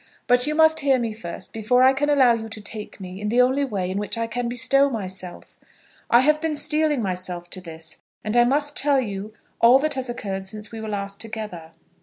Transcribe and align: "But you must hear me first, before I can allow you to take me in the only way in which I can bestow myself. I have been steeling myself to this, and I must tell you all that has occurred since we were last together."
"But 0.25 0.47
you 0.47 0.55
must 0.55 0.79
hear 0.79 0.97
me 0.97 1.13
first, 1.13 1.53
before 1.53 1.83
I 1.83 1.93
can 1.93 2.09
allow 2.09 2.33
you 2.33 2.49
to 2.49 2.59
take 2.59 2.99
me 2.99 3.21
in 3.21 3.29
the 3.29 3.39
only 3.39 3.63
way 3.63 3.91
in 3.91 3.99
which 3.99 4.17
I 4.17 4.25
can 4.25 4.49
bestow 4.49 4.89
myself. 4.89 5.55
I 6.09 6.21
have 6.21 6.41
been 6.41 6.55
steeling 6.55 7.03
myself 7.03 7.51
to 7.51 7.61
this, 7.61 8.01
and 8.23 8.35
I 8.35 8.43
must 8.43 8.75
tell 8.75 8.99
you 8.99 9.31
all 9.59 9.77
that 9.77 9.93
has 9.93 10.09
occurred 10.09 10.45
since 10.45 10.71
we 10.71 10.81
were 10.81 10.89
last 10.89 11.19
together." 11.19 11.73